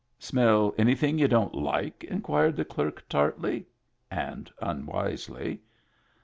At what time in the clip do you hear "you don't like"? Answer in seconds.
1.19-2.03